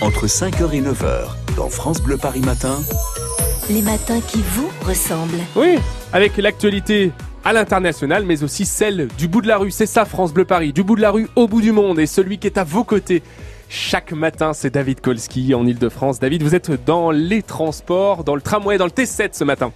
entre 0.00 0.26
5h 0.26 0.72
et 0.72 0.80
9h, 0.80 1.56
dans 1.56 1.68
France 1.68 2.00
Bleu 2.00 2.16
Paris 2.16 2.40
Matin. 2.40 2.78
Les 3.68 3.82
matins 3.82 4.20
qui 4.20 4.42
vous 4.42 4.70
ressemblent. 4.86 5.40
Oui, 5.56 5.76
avec 6.12 6.36
l'actualité 6.36 7.10
à 7.44 7.52
l'international, 7.52 8.24
mais 8.24 8.42
aussi 8.42 8.64
celle 8.64 9.08
du 9.18 9.28
bout 9.28 9.42
de 9.42 9.48
la 9.48 9.58
rue. 9.58 9.70
C'est 9.70 9.86
ça, 9.86 10.04
France 10.04 10.32
Bleu 10.32 10.44
Paris, 10.44 10.72
du 10.72 10.84
bout 10.84 10.94
de 10.94 11.00
la 11.00 11.10
rue 11.10 11.28
au 11.36 11.48
bout 11.48 11.60
du 11.60 11.72
monde. 11.72 11.98
Et 11.98 12.06
celui 12.06 12.38
qui 12.38 12.46
est 12.46 12.58
à 12.58 12.64
vos 12.64 12.84
côtés 12.84 13.22
chaque 13.68 14.12
matin, 14.12 14.52
c'est 14.52 14.70
David 14.70 15.00
Kolski 15.00 15.54
en 15.54 15.66
Ile-de-France. 15.66 16.20
David, 16.20 16.42
vous 16.42 16.54
êtes 16.54 16.70
dans 16.84 17.10
les 17.10 17.42
transports, 17.42 18.24
dans 18.24 18.34
le 18.34 18.40
tramway, 18.40 18.78
dans 18.78 18.86
le 18.86 18.90
T7 18.90 19.30
ce 19.32 19.44
matin. 19.44 19.72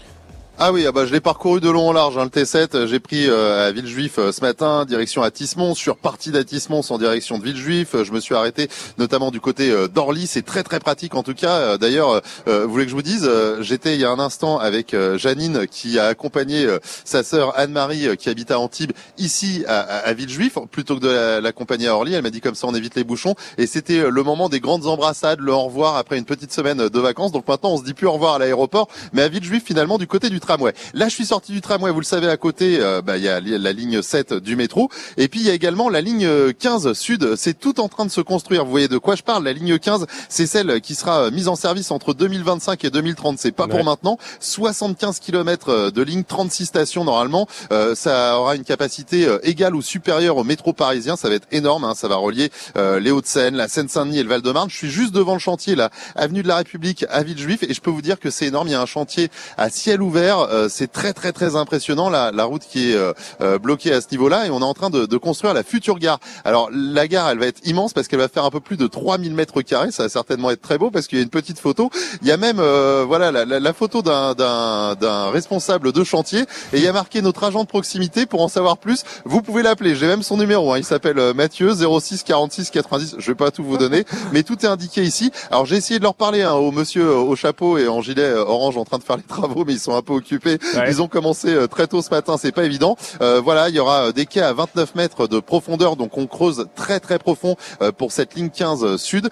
Ah 0.59 0.71
oui, 0.71 0.84
ah 0.87 0.93
bah, 0.93 1.07
je 1.07 1.12
l'ai 1.12 1.21
parcouru 1.21 1.61
de 1.61 1.71
long 1.71 1.89
en 1.89 1.93
large, 1.93 2.18
hein, 2.18 2.25
le 2.25 2.30
T7. 2.30 2.87
J'ai 2.87 3.00
pris 3.00 3.27
euh, 3.27 3.68
à 3.68 3.73
Villejuif 3.73 4.18
euh, 4.18 4.32
ce 4.32 4.43
matin, 4.43 4.85
direction 4.85 5.23
Atismont. 5.23 5.75
Sur 5.75 5.96
partie 5.96 6.30
d'Atismont 6.30 6.82
en 6.91 6.98
direction 6.98 7.39
de 7.39 7.45
Villejuif. 7.45 7.96
Je 8.05 8.12
me 8.12 8.21
suis 8.21 8.35
arrêté 8.35 8.68
notamment 8.99 9.30
du 9.30 9.41
côté 9.41 9.71
euh, 9.71 9.89
d'Orly. 9.89 10.27
C'est 10.27 10.43
très 10.43 10.62
très 10.62 10.79
pratique 10.79 11.14
en 11.14 11.23
tout 11.23 11.32
cas. 11.32 11.79
D'ailleurs, 11.79 12.21
vous 12.46 12.68
voulez 12.68 12.85
que 12.85 12.90
je 12.90 12.95
vous 12.95 13.03
dise, 13.03 13.29
j'étais 13.61 13.95
il 13.95 14.00
y 14.00 14.04
a 14.04 14.11
un 14.11 14.18
instant 14.18 14.59
avec 14.59 14.95
Janine 15.17 15.67
qui 15.67 15.99
a 15.99 16.07
accompagné 16.07 16.67
sa 17.04 17.23
sœur 17.23 17.59
Anne-Marie 17.59 18.17
qui 18.17 18.29
habite 18.29 18.50
à 18.50 18.59
Antibes 18.59 18.93
ici 19.18 19.64
à, 19.67 19.81
à 19.81 20.12
Villejuif 20.12 20.59
plutôt 20.71 20.96
que 20.96 21.00
de 21.00 21.40
l'accompagner 21.40 21.89
à 21.89 21.96
Orly. 21.96 22.14
Elle 22.14 22.23
m'a 22.23 22.31
dit 22.31 22.40
comme 22.40 22.54
ça 22.54 22.67
on 22.67 22.75
évite 22.75 22.95
les 22.95 23.04
bouchons. 23.04 23.34
Et 23.59 23.67
c'était 23.67 24.11
le 24.11 24.23
moment 24.23 24.48
des 24.48 24.61
grandes 24.61 24.87
embrassades, 24.87 25.40
le 25.40 25.53
au 25.53 25.62
revoir 25.62 25.96
après 25.96 26.18
une 26.18 26.25
petite 26.25 26.53
semaine 26.53 26.89
de 26.89 27.00
vacances. 27.00 27.32
Donc 27.32 27.48
maintenant 27.48 27.71
on 27.73 27.79
se 27.79 27.84
dit 27.84 27.95
plus 27.95 28.07
au 28.07 28.12
revoir 28.12 28.34
à 28.34 28.39
l'aéroport, 28.39 28.89
mais 29.12 29.23
à 29.23 29.29
Villejuif 29.29 29.64
finalement 29.64 29.98
du 29.98 30.07
côté 30.07 30.29
du 30.29 30.40
tramway. 30.43 30.75
Là, 30.93 31.09
je 31.09 31.14
suis 31.14 31.25
sorti 31.25 31.53
du 31.53 31.63
tramway, 31.63 31.91
vous 31.91 32.01
le 32.01 32.05
savez, 32.05 32.28
à 32.28 32.37
côté, 32.37 32.78
euh, 32.81 33.01
bah, 33.01 33.17
il 33.17 33.25
y 33.25 33.28
a 33.28 33.41
la 33.41 33.73
ligne 33.73 34.03
7 34.03 34.34
du 34.34 34.56
métro. 34.56 34.91
Et 35.17 35.28
puis, 35.28 35.41
il 35.41 35.47
y 35.47 35.51
a 35.51 35.55
également 35.55 35.89
la 35.89 36.03
ligne 36.03 36.53
15 36.53 36.92
sud. 36.92 37.37
C'est 37.37 37.59
tout 37.59 37.81
en 37.81 37.89
train 37.89 38.05
de 38.05 38.11
se 38.11 38.20
construire. 38.20 38.65
Vous 38.65 38.70
voyez 38.70 38.89
de 38.89 38.98
quoi 38.98 39.15
je 39.15 39.23
parle? 39.23 39.45
La 39.45 39.53
ligne 39.53 39.78
15, 39.78 40.06
c'est 40.28 40.47
celle 40.47 40.81
qui 40.81 40.95
sera 40.95 41.31
mise 41.31 41.48
en 41.48 41.56
service 41.56 41.91
entre 41.91 42.12
2025 42.12 42.84
et 42.84 42.91
2030. 42.91 43.39
C'est 43.39 43.53
pas 43.53 43.69
pour 43.69 43.84
maintenant. 43.84 44.19
75 44.41 45.21
km 45.21 45.69
euh, 45.69 45.91
de 45.91 46.03
ligne, 46.03 46.25
36 46.25 46.67
stations 46.67 47.05
normalement. 47.05 47.47
Euh, 47.73 47.95
ça 47.95 48.39
aura 48.39 48.56
une 48.56 48.65
capacité 48.65 49.27
égale 49.43 49.75
ou 49.75 49.83
supérieure 49.83 50.37
au 50.37 50.45
métro 50.45 50.73
parisien. 50.73 51.17
Ça 51.17 51.29
va 51.29 51.37
être 51.37 51.49
énorme. 51.53 51.84
Hein. 51.84 51.95
Ça 51.95 52.09
va 52.09 52.17
relier 52.17 52.51
les 52.77 53.11
Hauts-de-Seine, 53.11 53.56
la 53.56 53.69
Seine-Saint-Denis 53.69 54.19
et 54.19 54.23
le 54.23 54.29
Val-de-Marne. 54.29 54.69
Je 54.69 54.77
suis 54.77 54.91
juste 54.91 55.15
devant 55.15 55.34
le 55.34 55.39
chantier, 55.39 55.77
là, 55.77 55.91
avenue 56.17 56.43
de 56.43 56.49
la 56.49 56.56
République 56.56 57.05
à 57.09 57.23
Villejuif. 57.23 57.62
Et 57.62 57.75
je 57.75 57.81
peux 57.81 57.91
vous 57.91 58.03
dire 58.03 58.19
que 58.19 58.31
c'est 58.31 58.47
énorme. 58.47 58.69
Il 58.69 58.73
y 58.73 58.75
a 58.75 58.81
un 58.81 58.87
chantier 58.87 59.31
à 59.56 59.71
ciel 59.71 60.03
ouvert 60.03 60.31
c'est 60.69 60.91
très 60.91 61.12
très 61.12 61.33
très 61.33 61.56
impressionnant 61.56 62.11
la, 62.11 62.30
la 62.33 62.44
route 62.44 62.62
qui 62.62 62.91
est 62.91 62.94
euh, 62.94 63.12
euh, 63.41 63.58
bloquée 63.58 63.92
à 63.92 64.00
ce 64.00 64.06
niveau-là 64.11 64.47
et 64.47 64.50
on 64.50 64.61
est 64.61 64.64
en 64.64 64.75
train 64.75 64.91
de, 64.91 65.06
de, 65.06 65.16
construire 65.16 65.55
la 65.55 65.62
future 65.62 65.98
gare. 65.98 66.19
Alors 66.44 66.69
la 66.72 67.08
gare, 67.08 67.30
elle 67.30 67.38
va 67.38 67.47
être 67.47 67.61
immense 67.66 67.92
parce 67.92 68.08
qu'elle 68.08 68.20
va 68.20 68.28
faire 68.28 68.44
un 68.44 68.50
peu 68.50 68.60
plus 68.60 68.77
de 68.77 68.86
3000 68.86 69.34
mètres 69.34 69.62
carrés. 69.62 69.91
Ça 69.91 70.05
va 70.05 70.08
certainement 70.08 70.50
être 70.50 70.60
très 70.60 70.78
beau 70.78 70.91
parce 70.91 71.06
qu'il 71.06 71.19
y 71.19 71.20
a 71.20 71.25
une 71.25 71.30
petite 71.30 71.58
photo. 71.58 71.91
Il 72.22 72.28
y 72.28 72.33
a 72.33 72.36
même 72.36 72.58
euh, 72.60 73.05
voilà 73.06 73.30
la, 73.33 73.44
la, 73.44 73.60
la 73.60 73.72
photo 73.72 74.03
d'un 74.03 75.30
responsable 75.30 75.92
de 75.92 76.05
chantier 76.05 76.41
et 76.72 76.78
il 76.78 76.83
y 76.83 76.88
a 76.88 76.92
marqué 76.92 77.22
notre 77.22 77.44
agent 77.44 77.62
de 77.62 77.69
proximité. 77.69 78.27
Pour 78.27 78.42
en 78.42 78.48
savoir 78.48 78.78
plus, 78.78 79.05
vous 79.25 79.42
pouvez 79.42 79.62
l'appeler. 79.62 79.94
J'ai 79.94 80.06
même 80.06 80.22
son 80.22 80.36
numéro. 80.36 80.72
Hein. 80.72 80.78
Il 80.78 80.84
s'appelle 80.84 81.33
Mathieu 81.34 81.72
06 81.75 82.22
46 82.22 82.70
90. 82.70 83.16
Je 83.19 83.27
vais 83.27 83.34
pas 83.34 83.50
tout 83.50 83.64
vous 83.64 83.78
donner, 83.78 84.05
mais 84.33 84.42
tout 84.42 84.58
est 84.64 84.69
indiqué 84.69 85.03
ici. 85.03 85.30
Alors 85.50 85.66
j'ai 85.66 85.77
essayé 85.77 85.98
de 85.98 86.05
leur 86.05 86.14
parler 86.14 86.42
hein, 86.42 86.55
au 86.55 86.70
monsieur 86.70 87.14
au 87.14 87.34
chapeau 87.36 87.78
et 87.78 87.88
en 87.88 88.00
gilet 88.00 88.33
orange 88.33 88.77
en 88.77 88.84
train 88.84 88.98
de 88.98 89.03
faire 89.05 89.16
les 89.16 89.22
travaux, 89.22 89.64
mais 89.64 89.75
ils 89.75 89.80
sont 89.80 89.94
un 89.94 90.03
peu 90.03 90.12
occupés. 90.23 90.59
Ils 90.89 91.03
ont 91.03 91.09
commencé 91.09 91.48
euh, 91.48 91.67
très 91.67 91.87
tôt 91.87 92.01
ce 92.01 92.11
matin, 92.11 92.37
c'est 92.39 92.53
pas 92.53 92.65
évident. 92.65 92.97
Euh, 93.20 93.41
voilà, 93.41 93.69
il 93.69 93.75
y 93.75 93.81
aura 93.81 94.09
euh, 94.09 94.12
des 94.12 94.27
quais 94.27 94.41
à 94.41 94.53
29 94.53 94.95
mètres 94.95 95.27
de 95.27 95.41
profondeur, 95.41 95.97
donc 95.97 96.17
on 96.17 96.27
creuse 96.27 96.67
très 96.77 97.01
très 97.01 97.19
profond 97.19 97.56
pour 97.98 98.12
cette 98.12 98.34
ligne 98.34 98.50
15 98.50 98.97
sud 98.97 99.28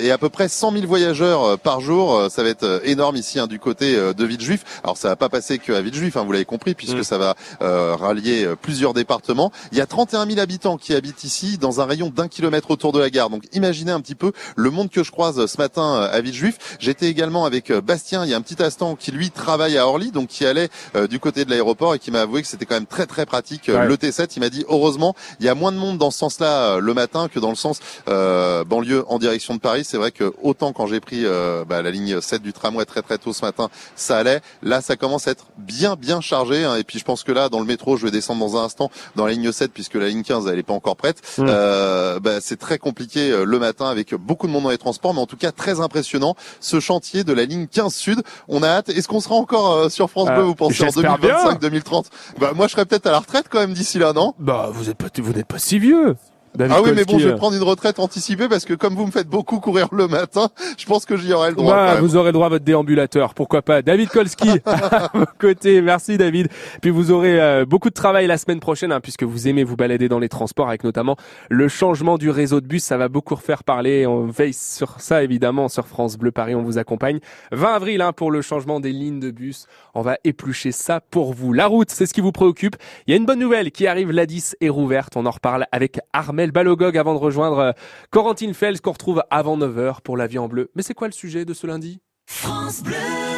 et 0.00 0.10
à 0.10 0.18
peu 0.18 0.28
près 0.28 0.48
100 0.48 0.72
000 0.72 0.86
voyageurs 0.86 1.58
par 1.58 1.80
jour. 1.80 2.28
Ça 2.30 2.42
va 2.42 2.48
être 2.48 2.82
énorme 2.84 3.16
ici 3.16 3.38
hein, 3.38 3.46
du 3.46 3.58
côté 3.58 3.94
de 3.96 4.24
Villejuif. 4.24 4.64
Alors 4.82 4.96
ça 4.96 5.08
va 5.08 5.16
pas 5.16 5.28
passer 5.28 5.58
que 5.58 5.72
à 5.72 5.80
Villejuif, 5.80 6.16
hein, 6.16 6.24
vous 6.24 6.32
l'avez 6.32 6.44
compris, 6.44 6.74
puisque 6.74 6.98
mm. 6.98 7.02
ça 7.04 7.18
va 7.18 7.36
rallier 7.60 8.48
plusieurs 8.60 8.94
départements. 8.94 9.52
Il 9.70 9.78
y 9.78 9.80
a 9.80 9.86
31 9.86 10.26
000 10.26 10.40
habitants 10.40 10.76
qui 10.76 10.94
habitent 10.94 11.24
ici 11.24 11.58
dans 11.58 11.80
un 11.80 11.84
rayon 11.84 12.10
d'un 12.14 12.28
kilomètre 12.28 12.70
autour 12.70 12.92
de 12.92 12.98
la 12.98 13.10
gare. 13.10 13.30
Donc 13.30 13.44
imaginez 13.52 13.92
un 13.92 14.00
petit 14.00 14.14
peu 14.14 14.32
le 14.56 14.70
monde 14.70 14.90
que 14.90 15.04
je 15.04 15.10
croise 15.10 15.46
ce 15.46 15.58
matin 15.58 15.94
à 15.94 16.20
Villejuif. 16.20 16.76
J'étais 16.80 17.08
également 17.08 17.44
avec 17.44 17.72
Bastien, 17.72 18.24
il 18.24 18.30
y 18.30 18.34
a 18.34 18.36
un 18.36 18.42
petit 18.42 18.62
instant 18.62 18.96
qui 18.96 19.12
lui 19.12 19.30
travaille 19.30 19.78
à 19.78 19.86
Orly, 19.86 20.10
donc 20.10 20.31
qui 20.32 20.46
allait 20.46 20.68
du 21.08 21.20
côté 21.20 21.44
de 21.44 21.50
l'aéroport 21.50 21.94
et 21.94 21.98
qui 21.98 22.10
m'a 22.10 22.22
avoué 22.22 22.42
que 22.42 22.48
c'était 22.48 22.66
quand 22.66 22.74
même 22.74 22.86
très 22.86 23.06
très 23.06 23.26
pratique. 23.26 23.66
Le 23.66 23.96
T7, 23.96 24.32
il 24.36 24.40
m'a 24.40 24.48
dit 24.48 24.64
heureusement, 24.68 25.14
il 25.40 25.46
y 25.46 25.48
a 25.48 25.54
moins 25.54 25.72
de 25.72 25.76
monde 25.76 25.98
dans 25.98 26.10
ce 26.10 26.18
sens-là 26.18 26.46
euh, 26.46 26.80
le 26.80 26.94
matin 26.94 27.28
que 27.28 27.38
dans 27.38 27.50
le 27.50 27.56
sens 27.56 27.80
euh, 28.08 28.64
banlieue 28.64 29.04
en 29.08 29.18
direction 29.18 29.54
de 29.54 29.60
Paris. 29.60 29.84
C'est 29.84 29.96
vrai 29.96 30.10
que 30.10 30.32
autant 30.42 30.72
quand 30.72 30.86
j'ai 30.86 31.00
pris 31.00 31.24
euh, 31.24 31.64
bah, 31.64 31.82
la 31.82 31.90
ligne 31.90 32.20
7 32.20 32.42
du 32.42 32.52
tramway 32.52 32.84
très 32.84 33.02
très 33.02 33.18
tôt 33.18 33.32
ce 33.32 33.44
matin, 33.44 33.68
ça 33.96 34.18
allait. 34.18 34.40
Là, 34.62 34.80
ça 34.80 34.96
commence 34.96 35.28
à 35.28 35.32
être 35.32 35.46
bien 35.58 35.96
bien 35.96 36.20
chargé. 36.20 36.64
Hein. 36.64 36.76
et 36.76 36.84
puis 36.84 36.98
je 36.98 37.04
pense 37.04 37.22
que 37.24 37.32
là, 37.32 37.48
dans 37.48 37.60
le 37.60 37.66
métro, 37.66 37.96
je 37.96 38.04
vais 38.04 38.10
descendre 38.10 38.40
dans 38.40 38.56
un 38.56 38.64
instant 38.64 38.90
dans 39.16 39.26
la 39.26 39.32
ligne 39.32 39.52
7 39.52 39.72
puisque 39.72 39.94
la 39.94 40.08
ligne 40.08 40.22
15 40.22 40.46
elle 40.46 40.58
est 40.58 40.62
pas 40.62 40.74
encore 40.74 40.96
prête. 40.96 41.20
Mmh. 41.38 41.46
Euh, 41.48 42.20
bah, 42.20 42.40
c'est 42.40 42.58
très 42.58 42.78
compliqué 42.78 43.30
euh, 43.30 43.44
le 43.44 43.58
matin 43.58 43.86
avec 43.86 44.14
beaucoup 44.14 44.46
de 44.46 44.52
monde 44.52 44.64
dans 44.64 44.70
les 44.70 44.78
transports, 44.78 45.14
mais 45.14 45.20
en 45.20 45.26
tout 45.26 45.36
cas 45.36 45.52
très 45.52 45.80
impressionnant 45.80 46.34
ce 46.60 46.80
chantier 46.80 47.24
de 47.24 47.32
la 47.32 47.44
ligne 47.44 47.66
15 47.66 47.94
Sud. 47.94 48.22
On 48.48 48.62
a 48.62 48.68
hâte. 48.68 48.88
Est-ce 48.88 49.08
qu'on 49.08 49.20
sera 49.20 49.34
encore 49.34 49.90
sur 49.90 50.10
France 50.10 50.21
Bleu 50.24 50.42
Vous 50.42 50.54
pensez 50.54 50.84
en 50.84 50.88
2025, 50.90 51.60
2030 51.60 52.06
Bah 52.38 52.52
moi 52.54 52.66
je 52.66 52.72
serais 52.72 52.84
peut-être 52.86 53.06
à 53.06 53.12
la 53.12 53.18
retraite 53.20 53.46
quand 53.50 53.60
même 53.60 53.72
d'ici 53.74 53.98
là, 53.98 54.12
non? 54.12 54.34
Bah 54.38 54.70
vous 54.72 54.90
êtes 54.90 54.96
pas, 54.96 55.06
vous 55.22 55.32
n'êtes 55.32 55.46
pas 55.46 55.58
si 55.58 55.78
vieux 55.78 56.16
ah 56.58 56.82
oui, 56.82 56.90
mais 56.94 57.04
bon, 57.04 57.18
je 57.18 57.28
vais 57.28 57.36
prendre 57.36 57.56
une 57.56 57.62
retraite 57.62 57.98
anticipée 57.98 58.48
parce 58.48 58.64
que 58.64 58.74
comme 58.74 58.94
vous 58.94 59.06
me 59.06 59.10
faites 59.10 59.28
beaucoup 59.28 59.60
courir 59.60 59.88
le 59.92 60.08
matin, 60.08 60.50
je 60.78 60.84
pense 60.86 61.06
que 61.06 61.16
j'y 61.16 61.32
aurai 61.32 61.50
le 61.50 61.56
droit. 61.56 61.74
Bah, 61.74 62.00
vous 62.00 62.16
aurez 62.16 62.32
droit 62.32 62.46
à 62.46 62.50
votre 62.50 62.64
déambulateur, 62.64 63.34
pourquoi 63.34 63.62
pas. 63.62 63.82
David 63.82 64.08
Kolski, 64.10 64.48
à 64.66 65.10
vos 65.14 65.24
côtés, 65.38 65.80
merci 65.80 66.18
David. 66.18 66.48
Puis 66.80 66.90
vous 66.90 67.10
aurez 67.10 67.40
euh, 67.40 67.64
beaucoup 67.64 67.88
de 67.88 67.94
travail 67.94 68.26
la 68.26 68.36
semaine 68.36 68.60
prochaine, 68.60 68.92
hein, 68.92 69.00
puisque 69.00 69.22
vous 69.22 69.48
aimez 69.48 69.64
vous 69.64 69.76
balader 69.76 70.08
dans 70.08 70.18
les 70.18 70.28
transports, 70.28 70.68
avec 70.68 70.84
notamment 70.84 71.16
le 71.48 71.68
changement 71.68 72.18
du 72.18 72.30
réseau 72.30 72.60
de 72.60 72.66
bus. 72.66 72.82
Ça 72.82 72.96
va 72.96 73.08
beaucoup 73.08 73.34
refaire 73.34 73.64
parler. 73.64 74.06
On 74.06 74.26
veille 74.26 74.54
sur 74.54 75.00
ça, 75.00 75.22
évidemment, 75.22 75.68
sur 75.68 75.86
France 75.86 76.18
Bleu 76.18 76.32
Paris. 76.32 76.54
On 76.54 76.62
vous 76.62 76.78
accompagne. 76.78 77.20
20 77.52 77.74
avril 77.74 78.02
hein, 78.02 78.12
pour 78.12 78.30
le 78.30 78.42
changement 78.42 78.80
des 78.80 78.92
lignes 78.92 79.20
de 79.20 79.30
bus. 79.30 79.66
On 79.94 80.02
va 80.02 80.18
éplucher 80.24 80.72
ça 80.72 81.00
pour 81.00 81.32
vous. 81.32 81.52
La 81.52 81.66
route, 81.66 81.90
c'est 81.90 82.06
ce 82.06 82.14
qui 82.14 82.20
vous 82.20 82.32
préoccupe. 82.32 82.76
Il 83.06 83.12
y 83.12 83.14
a 83.14 83.16
une 83.16 83.26
bonne 83.26 83.38
nouvelle 83.38 83.70
qui 83.70 83.86
arrive. 83.86 84.10
La 84.10 84.26
10 84.26 84.56
est 84.60 84.68
rouverte. 84.68 85.16
On 85.16 85.26
en 85.26 85.30
reparle 85.30 85.66
avec 85.72 85.98
Armel 86.12 86.41
Balogog 86.50 86.96
avant 86.96 87.14
de 87.14 87.18
rejoindre 87.18 87.58
euh, 87.58 87.72
Corentine 88.10 88.54
Fels 88.54 88.80
qu'on 88.80 88.92
retrouve 88.92 89.22
avant 89.30 89.56
9h 89.56 90.00
pour 90.02 90.16
la 90.16 90.26
vie 90.26 90.38
en 90.38 90.48
bleu. 90.48 90.70
Mais 90.74 90.82
c'est 90.82 90.94
quoi 90.94 91.08
le 91.08 91.12
sujet 91.12 91.44
de 91.44 91.54
ce 91.54 91.66
lundi? 91.66 92.00
France 92.26 92.82
Bleu 92.82 93.32